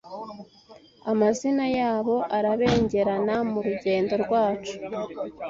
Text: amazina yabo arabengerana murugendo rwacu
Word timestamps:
amazina 1.11 1.65
yabo 1.77 2.15
arabengerana 2.37 3.35
murugendo 3.51 4.13
rwacu 4.23 4.73